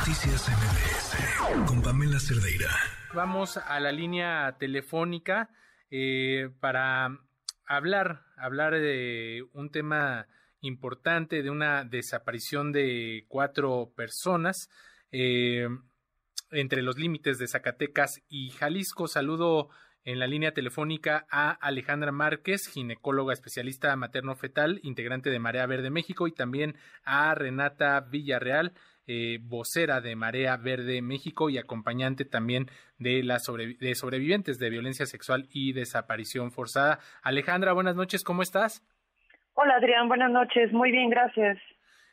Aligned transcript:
Noticias 0.00 0.48
MBS 0.48 1.66
con 1.66 1.82
Pamela 1.82 2.18
Cerdeira. 2.18 2.70
Vamos 3.12 3.58
a 3.58 3.78
la 3.80 3.92
línea 3.92 4.56
telefónica 4.58 5.50
eh, 5.90 6.48
para 6.58 7.18
hablar, 7.66 8.22
hablar 8.38 8.72
de 8.72 9.44
un 9.52 9.70
tema 9.70 10.26
importante, 10.62 11.42
de 11.42 11.50
una 11.50 11.84
desaparición 11.84 12.72
de 12.72 13.26
cuatro 13.28 13.92
personas 13.94 14.70
eh, 15.12 15.68
entre 16.50 16.80
los 16.80 16.96
límites 16.96 17.38
de 17.38 17.48
Zacatecas 17.48 18.22
y 18.26 18.52
Jalisco. 18.52 19.06
Saludo 19.06 19.68
en 20.04 20.18
la 20.18 20.26
línea 20.26 20.54
telefónica 20.54 21.26
a 21.30 21.50
Alejandra 21.50 22.10
Márquez, 22.10 22.68
ginecóloga 22.68 23.34
especialista 23.34 23.94
materno-fetal, 23.96 24.80
integrante 24.82 25.28
de 25.28 25.38
Marea 25.38 25.66
Verde 25.66 25.90
México, 25.90 26.26
y 26.26 26.32
también 26.32 26.76
a 27.04 27.34
Renata 27.34 28.00
Villarreal, 28.00 28.72
eh, 29.06 29.38
vocera 29.42 30.00
de 30.00 30.16
Marea 30.16 30.56
Verde 30.56 31.02
México 31.02 31.50
y 31.50 31.58
acompañante 31.58 32.24
también 32.24 32.66
de, 32.98 33.22
las 33.22 33.46
de 33.46 33.94
sobrevivientes 33.94 34.58
de 34.58 34.70
violencia 34.70 35.06
sexual 35.06 35.46
y 35.52 35.72
desaparición 35.72 36.52
forzada. 36.52 37.00
Alejandra, 37.22 37.72
buenas 37.72 37.96
noches, 37.96 38.24
¿cómo 38.24 38.42
estás? 38.42 38.82
Hola 39.54 39.74
Adrián, 39.76 40.08
buenas 40.08 40.30
noches, 40.30 40.72
muy 40.72 40.90
bien, 40.90 41.10
gracias. 41.10 41.58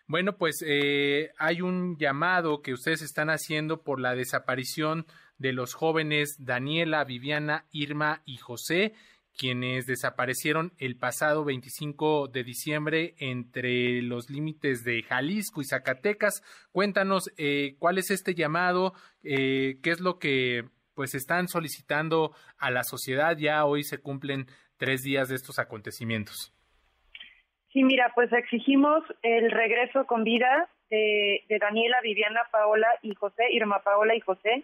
Bueno, 0.08 0.38
pues 0.38 0.64
eh, 0.66 1.32
hay 1.38 1.62
un 1.62 1.98
llamado 1.98 2.62
que 2.62 2.74
ustedes 2.74 3.02
están 3.02 3.30
haciendo 3.30 3.84
por 3.84 4.00
la 4.00 4.16
desaparición 4.16 5.06
de 5.38 5.54
los 5.54 5.74
jóvenes 5.74 6.38
Daniela, 6.40 7.04
Viviana, 7.04 7.66
Irma 7.72 8.22
y 8.26 8.38
José, 8.38 8.94
quienes 9.38 9.86
desaparecieron 9.86 10.72
el 10.80 10.98
pasado 10.98 11.46
25 11.46 12.28
de 12.28 12.44
diciembre 12.44 13.14
entre 13.20 14.02
los 14.02 14.30
límites 14.30 14.84
de 14.84 15.04
Jalisco 15.04 15.62
y 15.62 15.66
Zacatecas. 15.66 16.42
Cuéntanos 16.72 17.32
eh, 17.38 17.76
cuál 17.80 18.00
es 18.00 18.10
este 18.10 18.34
llamado, 18.34 18.94
eh, 19.24 19.80
qué 19.84 19.92
es 19.92 20.02
lo 20.02 20.18
que 20.18 20.64
pues 20.96 21.14
están 21.14 21.48
solicitando 21.48 22.32
a 22.58 22.72
la 22.72 22.84
sociedad. 22.84 23.38
Ya 23.38 23.64
hoy 23.66 23.84
se 23.84 24.00
cumplen 24.00 24.48
tres 24.78 25.04
días 25.04 25.30
de 25.30 25.36
estos 25.36 25.60
acontecimientos. 25.60 26.54
Sí, 27.72 27.84
mira, 27.84 28.12
pues 28.16 28.34
exigimos 28.34 29.04
el 29.22 29.52
regreso 29.52 30.08
con 30.08 30.24
vida 30.24 30.68
de, 30.90 31.44
de 31.48 31.60
Daniela, 31.60 32.02
Viviana, 32.02 32.42
Paola 32.52 32.88
y 33.04 33.14
José, 33.14 33.44
Irma 33.52 33.84
Paola 33.84 34.16
y 34.16 34.20
José, 34.22 34.64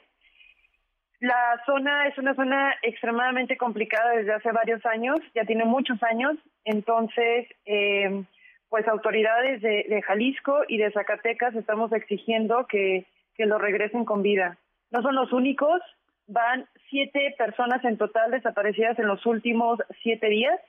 la 1.24 1.64
zona 1.66 2.10
es 2.10 2.18
una 2.18 2.36
zona 2.36 2.76
extremadamente 2.82 3.56
complicada 3.56 4.12
desde 4.12 4.34
hace 4.34 4.52
varios 4.52 4.86
años, 4.86 5.18
ya 5.34 5.46
tiene 5.46 5.64
muchos 5.64 6.04
años, 6.04 6.36
entonces, 6.66 7.48
eh, 7.66 8.26
pues 8.68 8.86
autoridades 8.90 9.62
de, 9.62 10.02
Jalisco 10.06 10.64
y 10.68 10.80
de 10.80 10.92
Zacatecas 10.92 11.56
estamos 11.56 11.94
exigiendo 11.94 12.68
que, 12.68 13.06
que 13.36 13.46
lo 13.46 13.58
regresen 13.58 14.04
con 14.04 14.22
vida. 14.22 14.58
No 14.92 15.02
son 15.02 15.16
los 15.16 15.32
únicos, 15.32 15.80
van 16.28 16.68
siete 16.90 17.34
personas 17.38 17.82
en 17.86 17.98
total 17.98 18.32
desaparecidas 18.32 19.00
en 19.00 19.08
los 19.08 19.26
últimos 19.26 19.80
siete 20.02 20.28
días, 20.28 20.60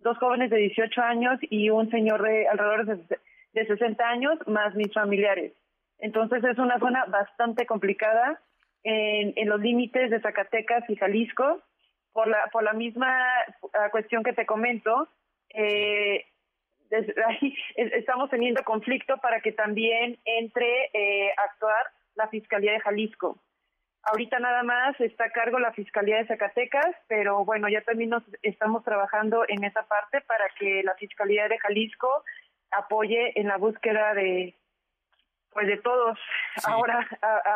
dos 0.00 0.18
jóvenes 0.18 0.50
de 0.50 0.58
18 0.58 1.00
años 1.00 1.38
y 1.40 1.70
un 1.70 1.90
señor 1.90 2.20
de 2.20 2.48
alrededor 2.48 2.84
de, 2.84 3.18
de 3.54 3.66
60 3.66 4.06
años, 4.06 4.38
más 4.46 4.74
mis 4.74 4.92
familiares. 4.92 5.54
Entonces 6.00 6.44
es 6.44 6.58
una 6.58 6.78
zona 6.78 7.06
bastante 7.06 7.64
complicada 7.64 8.42
en, 8.84 9.48
los 9.48 9.60
límites 9.60 10.10
de 10.10 10.20
Zacatecas 10.20 10.88
y 10.88 10.96
Jalisco, 10.96 11.62
por 12.12 12.28
la, 12.28 12.48
por 12.52 12.62
la 12.62 12.72
misma 12.72 13.08
ah, 13.74 13.90
cuestión 13.90 14.22
que 14.22 14.32
te 14.32 14.46
comento, 14.46 15.08
eh, 15.54 16.26
estamos 17.76 18.30
teniendo 18.30 18.62
conflicto 18.64 19.16
para 19.18 19.40
que 19.40 19.52
también 19.52 20.18
entre 20.24 20.90
eh, 20.92 21.32
actuar 21.36 21.86
la 22.14 22.28
Fiscalía 22.28 22.72
de 22.72 22.80
Jalisco. 22.80 23.38
Ahorita 24.02 24.40
nada 24.40 24.62
más 24.62 25.00
está 25.00 25.26
a 25.26 25.30
cargo 25.30 25.58
la 25.58 25.72
Fiscalía 25.72 26.16
de 26.16 26.26
Zacatecas, 26.26 26.94
pero 27.06 27.44
bueno, 27.44 27.68
ya 27.68 27.82
también 27.82 28.10
nos 28.10 28.24
estamos 28.42 28.84
trabajando 28.84 29.44
en 29.48 29.64
esa 29.64 29.84
parte 29.84 30.20
para 30.22 30.48
que 30.58 30.82
la 30.82 30.94
Fiscalía 30.94 31.48
de 31.48 31.58
Jalisco 31.58 32.24
apoye 32.72 33.38
en 33.38 33.46
la 33.46 33.58
búsqueda 33.58 34.12
de, 34.14 34.54
pues 35.52 35.66
de 35.66 35.78
todos. 35.78 36.18
Ahora, 36.64 37.06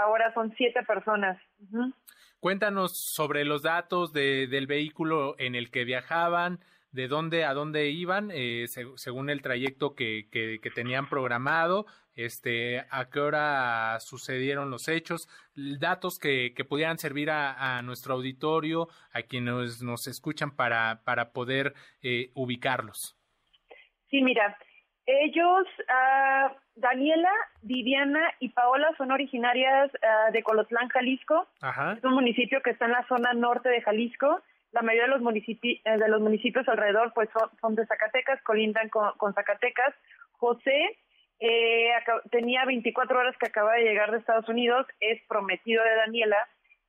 ahora 0.04 0.32
son 0.34 0.54
siete 0.56 0.82
personas. 0.84 1.38
Cuéntanos 2.40 2.96
sobre 2.96 3.44
los 3.44 3.62
datos 3.62 4.12
de, 4.12 4.46
del 4.46 4.66
vehículo 4.66 5.34
en 5.38 5.54
el 5.54 5.70
que 5.70 5.84
viajaban, 5.84 6.60
de 6.92 7.08
dónde 7.08 7.44
a 7.44 7.54
dónde 7.54 7.88
iban, 7.88 8.30
eh, 8.32 8.66
según 8.96 9.30
el 9.30 9.42
trayecto 9.42 9.94
que, 9.94 10.28
que, 10.30 10.70
tenían 10.74 11.08
programado, 11.08 11.86
este, 12.14 12.86
a 12.90 13.10
qué 13.10 13.20
hora 13.20 13.98
sucedieron 14.00 14.70
los 14.70 14.88
hechos, 14.88 15.28
datos 15.54 16.18
que, 16.18 16.54
que 16.54 16.64
pudieran 16.64 16.98
servir 16.98 17.30
a, 17.30 17.82
nuestro 17.82 18.14
auditorio, 18.14 18.88
a 19.12 19.22
quienes 19.22 19.82
nos 19.82 20.06
escuchan 20.06 20.56
para, 20.56 21.02
para 21.04 21.32
poder 21.32 21.74
eh, 22.02 22.30
ubicarlos. 22.34 23.16
Sí, 24.08 24.22
mira, 24.22 24.56
ellos, 25.06 25.66
uh, 25.88 26.52
Daniela, 26.74 27.32
Viviana 27.62 28.34
y 28.40 28.48
Paola 28.48 28.92
son 28.98 29.12
originarias 29.12 29.90
uh, 29.94 30.32
de 30.32 30.42
Colotlán, 30.42 30.88
Jalisco. 30.88 31.46
Es 31.96 32.04
un 32.04 32.14
municipio 32.14 32.60
que 32.60 32.70
está 32.70 32.86
en 32.86 32.92
la 32.92 33.06
zona 33.06 33.32
norte 33.32 33.68
de 33.68 33.82
Jalisco. 33.82 34.42
La 34.72 34.82
mayoría 34.82 35.04
de 35.04 35.10
los, 35.10 35.22
municipios, 35.22 35.80
eh, 35.84 35.96
de 35.96 36.08
los 36.08 36.20
municipios 36.20 36.68
alrededor 36.68 37.12
pues 37.14 37.30
son, 37.60 37.76
de 37.76 37.86
Zacatecas, 37.86 38.42
colindan 38.42 38.88
con, 38.88 39.32
Zacatecas. 39.32 39.94
José 40.32 40.98
eh, 41.38 41.90
tenía 42.30 42.64
24 42.64 43.18
horas 43.18 43.36
que 43.38 43.46
acaba 43.46 43.74
de 43.74 43.84
llegar 43.84 44.10
de 44.10 44.18
Estados 44.18 44.48
Unidos, 44.48 44.86
es 45.00 45.22
prometido 45.28 45.82
de 45.84 45.96
Daniela 45.96 46.36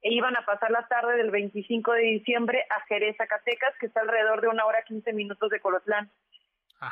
e 0.01 0.13
iban 0.13 0.35
a 0.35 0.45
pasar 0.45 0.71
la 0.71 0.87
tarde 0.87 1.17
del 1.17 1.31
25 1.31 1.93
de 1.93 2.01
diciembre 2.01 2.65
a 2.69 2.81
Jerez, 2.87 3.15
Zacatecas, 3.17 3.73
que 3.79 3.85
está 3.85 4.01
alrededor 4.01 4.41
de 4.41 4.47
una 4.47 4.65
hora 4.65 4.83
15 4.87 5.13
minutos 5.13 5.49
de 5.49 5.59
Colotlán. 5.59 6.09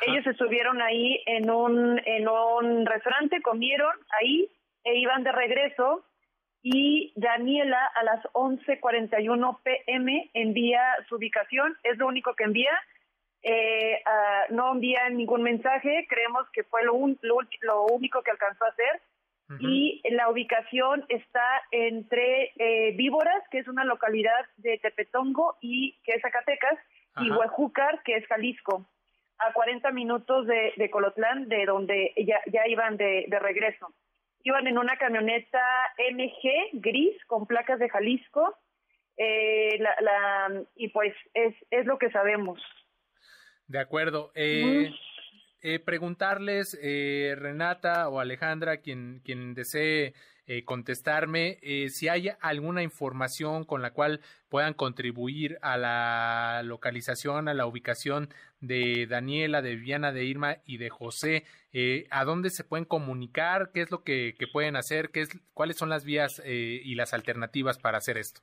Ellos 0.00 0.26
estuvieron 0.26 0.82
ahí 0.82 1.22
en 1.26 1.48
un, 1.48 2.00
en 2.04 2.28
un 2.28 2.86
restaurante, 2.86 3.40
comieron 3.40 3.94
ahí 4.20 4.50
e 4.84 4.96
iban 4.96 5.22
de 5.22 5.32
regreso. 5.32 6.04
Y 6.62 7.12
Daniela 7.14 7.92
a 7.94 8.02
las 8.02 8.24
11:41 8.32 9.60
pm 9.62 10.30
envía 10.34 10.82
su 11.08 11.14
ubicación, 11.16 11.76
es 11.84 11.96
lo 11.98 12.08
único 12.08 12.34
que 12.34 12.42
envía, 12.42 12.72
eh, 13.42 14.02
uh, 14.04 14.52
no 14.52 14.72
envía 14.72 15.08
ningún 15.10 15.44
mensaje, 15.44 16.06
creemos 16.08 16.50
que 16.50 16.64
fue 16.64 16.82
lo, 16.82 16.94
lo, 17.22 17.84
único 17.84 18.22
que 18.22 18.32
alcanzó 18.32 18.64
a 18.64 18.70
hacer. 18.70 19.00
Y 19.60 20.02
la 20.10 20.28
ubicación 20.28 21.04
está 21.08 21.62
entre 21.70 22.52
eh, 22.56 22.96
Víboras, 22.96 23.44
que 23.52 23.58
es 23.58 23.68
una 23.68 23.84
localidad 23.84 24.44
de 24.56 24.76
Tepetongo 24.78 25.56
y 25.60 25.96
que 26.02 26.14
es 26.14 26.22
Zacatecas, 26.22 26.76
y 27.18 27.30
Huejúcar, 27.30 28.02
que 28.02 28.16
es 28.16 28.26
Jalisco 28.26 28.84
a 29.38 29.52
40 29.52 29.90
minutos 29.92 30.46
de, 30.46 30.72
de 30.76 30.90
Colotlán, 30.90 31.48
de 31.48 31.64
donde 31.66 32.12
ya, 32.16 32.40
ya 32.52 32.66
iban 32.68 32.96
de, 32.96 33.26
de 33.28 33.38
regreso. 33.38 33.94
Iban 34.42 34.66
en 34.66 34.78
una 34.78 34.96
camioneta 34.96 35.60
MG 36.12 36.80
gris 36.80 37.16
con 37.26 37.46
placas 37.46 37.78
de 37.78 37.88
Jalisco, 37.88 38.56
eh, 39.16 39.78
la, 39.78 39.94
la, 40.00 40.62
y 40.76 40.88
pues 40.88 41.14
es, 41.34 41.54
es 41.70 41.86
lo 41.86 41.98
que 41.98 42.10
sabemos. 42.10 42.60
De 43.66 43.80
acuerdo. 43.80 44.30
Eh, 44.34 44.90
eh, 45.62 45.80
preguntarles, 45.80 46.78
eh, 46.80 47.34
Renata 47.36 48.08
o 48.08 48.20
Alejandra, 48.20 48.76
quien, 48.78 49.20
quien 49.24 49.54
desee 49.54 50.14
eh, 50.48 50.64
contestarme, 50.64 51.58
eh, 51.60 51.88
si 51.88 52.08
hay 52.08 52.30
alguna 52.40 52.84
información 52.84 53.64
con 53.64 53.82
la 53.82 53.92
cual 53.92 54.20
puedan 54.48 54.74
contribuir 54.74 55.58
a 55.60 55.76
la 55.76 56.62
localización, 56.62 57.48
a 57.48 57.54
la 57.54 57.66
ubicación 57.66 58.28
de 58.60 59.08
Daniela, 59.08 59.60
de 59.60 59.74
Viviana, 59.74 60.12
de 60.12 60.24
Irma 60.24 60.58
y 60.64 60.78
de 60.78 60.88
José, 60.88 61.42
eh, 61.72 62.06
a 62.10 62.24
dónde 62.24 62.50
se 62.50 62.62
pueden 62.62 62.84
comunicar, 62.84 63.72
qué 63.74 63.80
es 63.80 63.90
lo 63.90 64.04
que, 64.04 64.36
que 64.38 64.46
pueden 64.46 64.76
hacer, 64.76 65.10
qué 65.10 65.22
es, 65.22 65.30
cuáles 65.52 65.78
son 65.78 65.88
las 65.88 66.04
vías 66.04 66.40
y 66.44 66.94
las 66.94 67.12
alternativas 67.12 67.80
para 67.80 67.98
hacer 67.98 68.16
esto. 68.16 68.40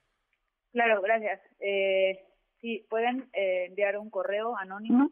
Claro, 0.73 1.01
gracias. 1.01 1.39
sí, 2.59 2.85
pueden 2.89 3.29
enviar 3.31 3.97
un 3.97 4.09
correo 4.09 4.57
anónimo. 4.57 5.09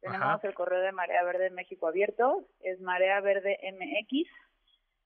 Tenemos 0.00 0.42
el 0.44 0.54
correo 0.54 0.80
de 0.80 0.92
Marea 0.92 1.22
Verde 1.22 1.50
México 1.50 1.86
abierto, 1.86 2.48
es 2.60 2.80
Marea 2.80 3.20
Verde 3.20 3.58
MX 3.74 4.26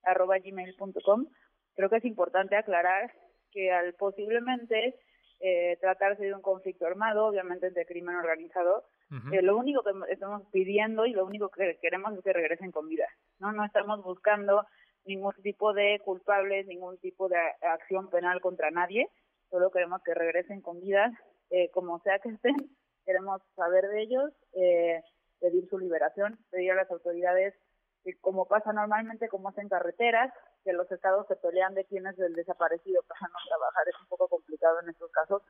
arroba 0.04 0.38
gmail.com. 0.38 1.26
Creo 1.74 1.90
que 1.90 1.96
es 1.96 2.04
importante 2.04 2.56
aclarar 2.56 3.12
que 3.50 3.72
al 3.72 3.94
posiblemente 3.94 4.96
eh, 5.40 5.76
tratarse 5.80 6.24
de 6.24 6.34
un 6.34 6.42
conflicto 6.42 6.86
armado, 6.86 7.26
obviamente 7.26 7.70
de 7.70 7.86
crimen 7.86 8.16
organizado, 8.16 8.84
eh, 9.32 9.42
lo 9.42 9.56
único 9.56 9.82
que 9.82 9.92
estamos 10.10 10.42
pidiendo 10.50 11.06
y 11.06 11.12
lo 11.12 11.24
único 11.24 11.48
que 11.48 11.78
queremos 11.80 12.16
es 12.16 12.24
que 12.24 12.32
regresen 12.32 12.72
con 12.72 12.88
vida. 12.88 13.06
No, 13.38 13.52
no 13.52 13.64
estamos 13.64 14.02
buscando 14.02 14.66
ningún 15.04 15.34
tipo 15.42 15.72
de 15.72 16.00
culpables, 16.04 16.66
ningún 16.66 16.98
tipo 16.98 17.28
de 17.28 17.36
acción 17.60 18.10
penal 18.10 18.40
contra 18.40 18.70
nadie. 18.70 19.08
Solo 19.50 19.70
queremos 19.70 20.02
que 20.02 20.14
regresen 20.14 20.60
con 20.62 20.80
vida, 20.80 21.12
eh, 21.50 21.70
como 21.70 22.00
sea 22.00 22.18
que 22.18 22.30
estén. 22.30 22.56
Queremos 23.04 23.42
saber 23.54 23.86
de 23.88 24.02
ellos, 24.02 24.32
eh, 24.54 25.02
pedir 25.40 25.68
su 25.68 25.78
liberación, 25.78 26.38
pedir 26.50 26.72
a 26.72 26.76
las 26.76 26.90
autoridades 26.90 27.54
como 28.20 28.46
pasa 28.46 28.72
normalmente, 28.72 29.28
como 29.28 29.48
hacen 29.48 29.68
carreteras, 29.68 30.32
que 30.64 30.72
los 30.72 30.90
estados 30.92 31.26
se 31.26 31.36
pelean 31.36 31.74
de 31.74 31.84
quién 31.84 32.06
es 32.06 32.18
el 32.18 32.34
desaparecido 32.34 33.02
para 33.08 33.20
no 33.28 33.38
trabajar, 33.48 33.88
es 33.88 34.00
un 34.00 34.06
poco 34.08 34.28
complicado 34.28 34.80
en 34.80 34.90
estos 34.90 35.10
casos. 35.10 35.42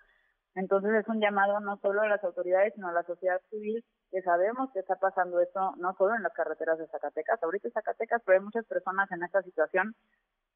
Entonces 0.55 0.93
es 0.95 1.09
un 1.09 1.21
llamado 1.21 1.59
no 1.59 1.79
solo 1.79 2.03
a 2.03 2.09
las 2.09 2.23
autoridades, 2.23 2.75
sino 2.75 2.89
a 2.89 2.93
la 2.93 3.03
sociedad 3.03 3.41
civil, 3.51 3.85
que 4.11 4.23
sabemos 4.23 4.71
que 4.73 4.79
está 4.79 4.95
pasando 4.97 5.41
esto 5.41 5.75
no 5.79 5.95
solo 5.97 6.15
en 6.15 6.23
las 6.23 6.33
carreteras 6.33 6.79
de 6.79 6.87
Zacatecas, 6.87 7.43
ahorita 7.43 7.69
en 7.69 7.73
Zacatecas, 7.73 8.23
pero 8.25 8.39
hay 8.39 8.45
muchas 8.45 8.65
personas 8.67 9.11
en 9.11 9.25
esta 9.25 9.43
situación, 9.43 9.97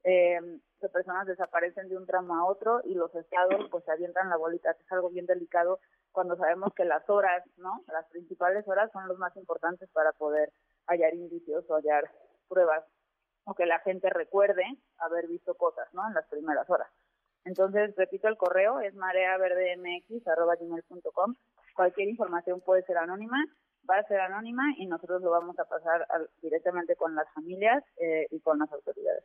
eh, 0.05 0.39
que 0.81 0.89
personas 0.89 1.27
desaparecen 1.27 1.89
de 1.89 1.97
un 1.97 2.07
tramo 2.07 2.37
a 2.37 2.45
otro 2.45 2.81
y 2.85 2.95
los 2.95 3.13
estados 3.17 3.69
pues 3.71 3.85
se 3.85 3.91
avientan 3.91 4.31
la 4.31 4.37
bolita, 4.37 4.73
que 4.75 4.85
es 4.85 4.93
algo 4.93 5.11
bien 5.11 5.27
delicado 5.27 5.81
cuando 6.13 6.37
sabemos 6.37 6.73
que 6.75 6.85
las 6.85 7.09
horas, 7.11 7.45
¿no? 7.57 7.83
Las 7.89 8.07
principales 8.07 8.67
horas 8.69 8.91
son 8.93 9.09
los 9.09 9.19
más 9.19 9.37
importantes 9.37 9.91
para 9.91 10.13
poder 10.13 10.53
hallar 10.89 11.15
indicios 11.15 11.65
o 11.69 11.77
hallar 11.77 12.11
pruebas 12.49 12.85
o 13.45 13.55
que 13.55 13.67
la 13.67 13.79
gente 13.81 14.09
recuerde 14.11 14.65
haber 14.99 15.29
visto 15.29 15.55
cosas, 15.55 15.89
¿no? 15.95 16.07
En 16.07 16.13
las 16.15 16.27
primeras 16.27 16.69
horas. 16.69 16.91
Entonces, 17.45 17.95
repito, 17.97 18.29
el 18.29 18.37
correo 18.37 18.81
es 18.81 18.95
mareaverdemx.com. 18.95 21.35
Cualquier 21.75 22.09
información 22.09 22.61
puede 22.61 22.83
ser 22.83 22.99
anónima, 22.99 23.43
va 23.89 23.99
a 23.99 24.07
ser 24.07 24.21
anónima 24.21 24.75
y 24.77 24.87
nosotros 24.87 25.23
lo 25.23 25.31
vamos 25.31 25.59
a 25.59 25.65
pasar 25.65 26.07
directamente 26.43 26.95
con 26.97 27.15
las 27.15 27.33
familias 27.33 27.83
eh, 27.97 28.27
y 28.31 28.41
con 28.41 28.59
las 28.59 28.71
autoridades. 28.73 29.25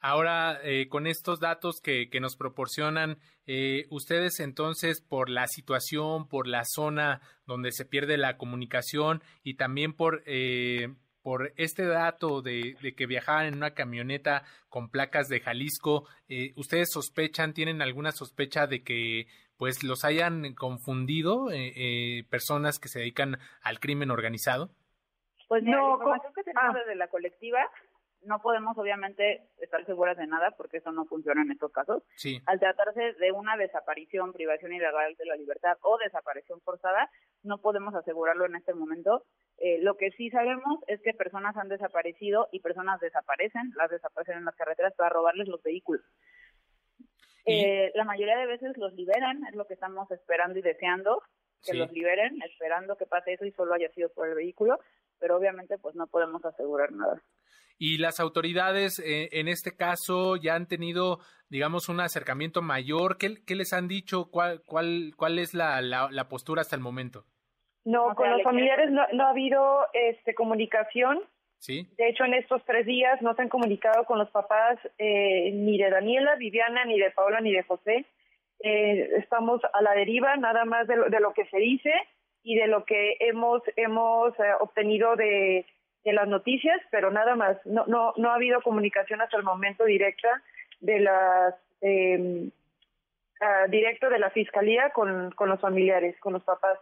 Ahora, 0.00 0.58
eh, 0.62 0.88
con 0.88 1.06
estos 1.06 1.40
datos 1.40 1.80
que, 1.80 2.08
que 2.08 2.20
nos 2.20 2.36
proporcionan, 2.36 3.18
eh, 3.46 3.86
ustedes 3.90 4.40
entonces, 4.40 5.00
por 5.00 5.28
la 5.28 5.46
situación, 5.46 6.26
por 6.26 6.46
la 6.46 6.62
zona 6.64 7.20
donde 7.46 7.72
se 7.72 7.84
pierde 7.84 8.16
la 8.16 8.36
comunicación 8.36 9.22
y 9.42 9.54
también 9.54 9.92
por 9.92 10.22
por 11.22 11.52
este 11.56 11.86
dato 11.86 12.42
de, 12.42 12.76
que 12.96 13.06
viajaban 13.06 13.46
en 13.46 13.56
una 13.56 13.74
camioneta 13.74 14.42
con 14.68 14.90
placas 14.90 15.28
de 15.28 15.40
Jalisco, 15.40 16.06
eh, 16.28 16.52
¿ustedes 16.56 16.90
sospechan, 16.92 17.52
tienen 17.52 17.82
alguna 17.82 18.12
sospecha 18.12 18.66
de 18.66 18.82
que 18.82 19.26
pues 19.56 19.82
los 19.84 20.04
hayan 20.04 20.54
confundido 20.54 21.50
eh, 21.50 21.72
eh, 21.76 22.24
personas 22.30 22.78
que 22.78 22.88
se 22.88 23.00
dedican 23.00 23.38
al 23.62 23.78
crimen 23.78 24.10
organizado? 24.10 24.70
Pues 25.48 25.62
no, 25.64 25.98
la 25.98 26.20
que 26.34 26.42
tenemos 26.42 26.74
ah. 26.74 26.78
desde 26.78 26.94
la 26.94 27.08
colectiva 27.08 27.58
no 28.22 28.40
podemos 28.40 28.76
obviamente 28.76 29.48
estar 29.58 29.84
seguras 29.86 30.16
de 30.16 30.26
nada 30.26 30.52
porque 30.56 30.78
eso 30.78 30.92
no 30.92 31.06
funciona 31.06 31.42
en 31.42 31.52
estos 31.52 31.72
casos. 31.72 32.02
Sí. 32.16 32.40
Al 32.46 32.60
tratarse 32.60 33.14
de 33.14 33.32
una 33.32 33.56
desaparición, 33.56 34.32
privación 34.32 34.72
ilegal 34.72 35.14
de 35.16 35.24
la 35.24 35.36
libertad 35.36 35.78
o 35.82 35.98
desaparición 35.98 36.60
forzada, 36.60 37.10
no 37.42 37.58
podemos 37.58 37.94
asegurarlo 37.94 38.46
en 38.46 38.56
este 38.56 38.74
momento. 38.74 39.24
Eh, 39.58 39.78
lo 39.82 39.96
que 39.96 40.10
sí 40.12 40.30
sabemos 40.30 40.80
es 40.86 41.00
que 41.02 41.14
personas 41.14 41.56
han 41.56 41.68
desaparecido 41.68 42.48
y 42.52 42.60
personas 42.60 43.00
desaparecen, 43.00 43.72
las 43.76 43.90
desaparecen 43.90 44.38
en 44.38 44.44
las 44.44 44.56
carreteras 44.56 44.94
para 44.94 45.10
robarles 45.10 45.48
los 45.48 45.62
vehículos. 45.62 46.02
Eh, 47.46 47.90
la 47.94 48.04
mayoría 48.04 48.36
de 48.36 48.46
veces 48.46 48.76
los 48.76 48.92
liberan, 48.94 49.44
es 49.46 49.54
lo 49.54 49.66
que 49.66 49.74
estamos 49.74 50.10
esperando 50.10 50.58
y 50.58 50.62
deseando, 50.62 51.22
que 51.62 51.74
los 51.74 51.92
liberen, 51.92 52.40
esperando 52.42 52.96
que 52.96 53.06
pase 53.06 53.34
eso 53.34 53.44
y 53.44 53.52
solo 53.52 53.74
haya 53.74 53.90
sido 53.90 54.08
por 54.10 54.28
el 54.28 54.34
vehículo, 54.34 54.78
pero 55.18 55.36
obviamente 55.36 55.78
pues 55.78 55.94
no 55.94 56.06
podemos 56.06 56.44
asegurar 56.44 56.92
nada. 56.92 57.22
Y 57.82 57.96
las 57.96 58.20
autoridades 58.20 58.98
eh, 58.98 59.30
en 59.32 59.48
este 59.48 59.74
caso 59.74 60.36
ya 60.36 60.54
han 60.54 60.68
tenido, 60.68 61.20
digamos, 61.48 61.88
un 61.88 62.00
acercamiento 62.00 62.60
mayor. 62.60 63.16
¿Qué, 63.16 63.54
les 63.54 63.72
han 63.72 63.88
dicho? 63.88 64.30
¿Cuál, 64.30 64.60
cuál, 64.66 65.14
cuál 65.16 65.38
es 65.38 65.54
la, 65.54 65.80
la, 65.80 66.28
postura 66.28 66.60
hasta 66.60 66.76
el 66.76 66.82
momento? 66.82 67.24
No, 67.86 68.14
con 68.14 68.30
los 68.30 68.42
familiares 68.42 68.90
no, 68.90 69.00
no, 69.14 69.24
ha 69.24 69.30
habido 69.30 69.86
este, 69.94 70.34
comunicación. 70.34 71.20
Sí. 71.56 71.88
De 71.96 72.10
hecho, 72.10 72.26
en 72.26 72.34
estos 72.34 72.62
tres 72.66 72.84
días 72.84 73.22
no 73.22 73.34
se 73.34 73.40
han 73.40 73.48
comunicado 73.48 74.04
con 74.04 74.18
los 74.18 74.28
papás 74.28 74.78
eh, 74.98 75.50
ni 75.50 75.78
de 75.78 75.88
Daniela, 75.88 76.36
Viviana, 76.36 76.84
ni 76.84 76.98
de 76.98 77.10
Paola, 77.12 77.40
ni 77.40 77.54
de 77.54 77.62
José. 77.62 78.04
Eh, 78.62 79.08
estamos 79.16 79.62
a 79.72 79.80
la 79.80 79.92
deriva, 79.92 80.36
nada 80.36 80.66
más 80.66 80.86
de 80.86 80.96
lo, 80.96 81.08
de 81.08 81.18
lo 81.18 81.32
que 81.32 81.46
se 81.46 81.56
dice 81.56 81.94
y 82.42 82.56
de 82.56 82.66
lo 82.66 82.84
que 82.84 83.16
hemos 83.20 83.62
hemos 83.76 84.34
obtenido 84.60 85.16
de 85.16 85.64
de 86.04 86.12
las 86.12 86.28
noticias, 86.28 86.80
pero 86.90 87.10
nada 87.10 87.34
más. 87.34 87.58
No, 87.64 87.84
no, 87.86 88.12
no 88.16 88.30
ha 88.30 88.34
habido 88.34 88.62
comunicación 88.62 89.20
hasta 89.20 89.36
el 89.36 89.42
momento 89.42 89.84
directa 89.84 90.42
de 90.80 91.00
las 91.00 91.54
eh, 91.80 92.50
directo 93.68 94.10
de 94.10 94.18
la 94.18 94.30
fiscalía 94.30 94.90
con, 94.90 95.30
con 95.32 95.48
los 95.48 95.60
familiares, 95.60 96.18
con 96.20 96.32
los 96.32 96.44
papás. 96.44 96.78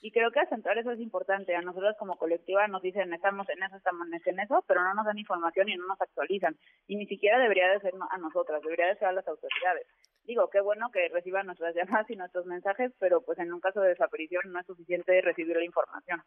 Y 0.00 0.12
creo 0.12 0.30
que 0.30 0.40
acentuar 0.40 0.78
eso 0.78 0.92
es 0.92 1.00
importante. 1.00 1.56
A 1.56 1.62
nosotros 1.62 1.96
como 1.98 2.16
colectiva 2.16 2.68
nos 2.68 2.82
dicen, 2.82 3.12
estamos 3.12 3.48
en 3.48 3.62
eso, 3.62 3.76
estamos 3.76 4.06
en 4.24 4.40
eso, 4.40 4.64
pero 4.66 4.82
no 4.82 4.94
nos 4.94 5.06
dan 5.06 5.18
información 5.18 5.68
y 5.68 5.76
no 5.76 5.86
nos 5.86 6.00
actualizan. 6.00 6.56
Y 6.86 6.96
ni 6.96 7.06
siquiera 7.06 7.38
debería 7.38 7.68
de 7.68 7.80
ser 7.80 7.94
a 8.08 8.18
nosotras, 8.18 8.62
debería 8.62 8.86
de 8.86 8.96
ser 8.96 9.08
a 9.08 9.12
las 9.12 9.26
autoridades. 9.26 9.86
Digo, 10.24 10.48
qué 10.50 10.60
bueno 10.60 10.90
que 10.92 11.08
reciban 11.08 11.46
nuestras 11.46 11.74
llamadas 11.74 12.08
y 12.10 12.16
nuestros 12.16 12.46
mensajes, 12.46 12.92
pero 13.00 13.22
pues 13.22 13.38
en 13.38 13.52
un 13.52 13.60
caso 13.60 13.80
de 13.80 13.88
desaparición 13.88 14.42
no 14.52 14.60
es 14.60 14.66
suficiente 14.66 15.20
recibir 15.22 15.56
la 15.56 15.64
información. 15.64 16.22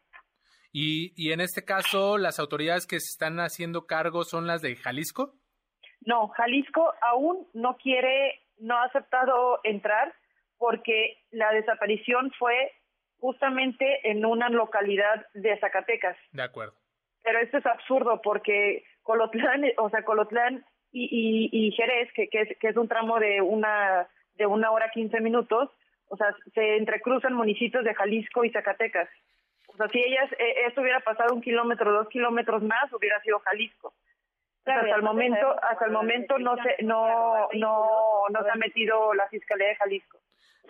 Y, 0.71 1.13
y 1.15 1.33
en 1.33 1.41
este 1.41 1.63
caso, 1.63 2.18
¿las 2.18 2.39
autoridades 2.39 2.88
que 2.88 3.00
se 3.00 3.12
están 3.12 3.39
haciendo 3.39 3.85
cargo 3.85 4.23
son 4.23 4.47
las 4.47 4.62
de 4.62 4.75
Jalisco? 4.75 5.33
No, 6.01 6.29
Jalisco 6.29 6.94
aún 7.01 7.47
no 7.53 7.77
quiere, 7.77 8.41
no 8.57 8.77
ha 8.77 8.85
aceptado 8.85 9.59
entrar 9.63 10.13
porque 10.57 11.18
la 11.31 11.51
desaparición 11.51 12.31
fue 12.38 12.71
justamente 13.18 14.09
en 14.09 14.25
una 14.25 14.50
localidad 14.50 15.25
de 15.33 15.59
Zacatecas. 15.59 16.18
De 16.31 16.44
acuerdo. 16.44 16.73
Pero 17.23 17.39
esto 17.39 17.57
es 17.57 17.65
absurdo 17.65 18.21
porque 18.23 18.83
Colotlán, 19.03 19.63
o 19.77 19.89
sea, 19.89 20.03
Colotlán 20.03 20.65
y, 20.91 21.50
y, 21.51 21.71
Jerez, 21.71 22.09
que, 22.13 22.27
que, 22.29 22.41
es, 22.41 22.57
que 22.59 22.68
es 22.69 22.77
un 22.77 22.88
tramo 22.88 23.19
de 23.19 23.41
una 23.41 24.07
de 24.35 24.45
una 24.45 24.71
hora 24.71 24.89
quince 24.91 25.19
minutos, 25.21 25.69
o 26.07 26.18
sea, 26.18 26.35
se 26.53 26.77
entrecruzan 26.77 27.33
municipios 27.33 27.83
de 27.83 27.94
Jalisco 27.94 28.44
y 28.44 28.51
Zacatecas. 28.51 29.07
O 29.73 29.77
sea, 29.77 29.88
si 29.89 30.00
ellas, 30.00 30.31
eh, 30.33 30.65
esto 30.68 30.81
hubiera 30.81 31.00
pasado 31.00 31.33
un 31.33 31.41
kilómetro, 31.41 31.91
dos 31.91 32.09
kilómetros 32.09 32.62
más, 32.63 32.91
hubiera 32.94 33.19
sido 33.21 33.39
Jalisco. 33.39 33.94
hasta 34.65 34.95
el 34.95 35.01
momento, 35.01 35.56
hasta 35.63 35.85
el 35.85 35.91
momento 35.91 36.38
no 36.38 36.56
se, 36.57 36.83
no, 36.83 37.47
no, 37.53 37.85
no 38.29 38.44
se 38.44 38.50
ha 38.50 38.56
metido 38.56 39.13
la 39.13 39.27
Fiscalía 39.29 39.69
de 39.69 39.75
Jalisco. 39.75 40.19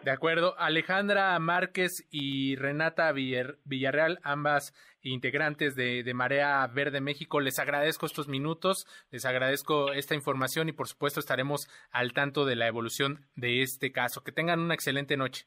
De 0.03 0.09
acuerdo. 0.12 0.56
Alejandra 0.57 1.38
Márquez 1.38 2.07
y 2.09 2.56
Renata 2.56 3.12
Villarreal, 3.12 4.19
ambas 4.24 4.74
integrantes 5.03 5.75
de, 5.75 6.03
de, 6.03 6.13
Marea 6.13 6.65
Verde 6.68 7.01
México, 7.01 7.39
les 7.39 7.59
agradezco 7.59 8.07
estos 8.07 8.27
minutos, 8.27 8.88
les 9.12 9.25
agradezco 9.25 9.92
esta 9.94 10.15
información 10.15 10.69
y 10.69 10.74
por 10.74 10.88
supuesto 10.88 11.19
estaremos 11.19 11.68
al 11.92 12.13
tanto 12.13 12.46
de 12.46 12.55
la 12.55 12.67
evolución 12.67 13.27
de 13.36 13.62
este 13.62 13.91
caso. 13.91 14.24
Que 14.24 14.31
tengan 14.31 14.60
una 14.60 14.74
excelente 14.74 15.17
noche. 15.17 15.46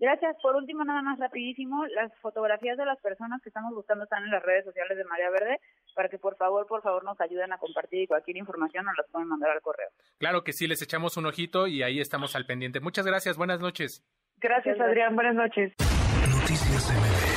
Gracias. 0.00 0.36
Por 0.42 0.56
último, 0.56 0.82
nada 0.82 1.02
más 1.02 1.18
rapidísimo, 1.18 1.84
las 1.94 2.10
fotografías 2.20 2.78
de 2.78 2.86
las 2.86 2.98
personas 3.00 3.40
que 3.42 3.50
estamos 3.50 3.74
buscando 3.74 4.04
están 4.04 4.24
en 4.24 4.30
las 4.30 4.42
redes 4.42 4.64
sociales 4.64 4.96
de 4.96 5.04
María 5.04 5.28
Verde 5.30 5.60
para 5.94 6.08
que 6.08 6.18
por 6.18 6.36
favor, 6.36 6.66
por 6.66 6.82
favor 6.82 7.04
nos 7.04 7.20
ayuden 7.20 7.52
a 7.52 7.58
compartir 7.58 8.02
y 8.02 8.06
cualquier 8.06 8.38
información 8.38 8.86
nos 8.86 8.96
las 8.96 9.06
pueden 9.10 9.28
mandar 9.28 9.50
al 9.50 9.60
correo. 9.60 9.88
Claro 10.18 10.42
que 10.42 10.54
sí, 10.54 10.66
les 10.66 10.80
echamos 10.82 11.18
un 11.18 11.26
ojito 11.26 11.66
y 11.66 11.82
ahí 11.82 12.00
estamos 12.00 12.34
al 12.34 12.46
pendiente. 12.46 12.80
Muchas 12.80 13.06
gracias, 13.06 13.36
buenas 13.36 13.60
noches. 13.60 14.02
Gracias, 14.38 14.80
Adrián, 14.80 15.14
buenas 15.14 15.34
noches. 15.34 15.74
Noticias 16.40 17.29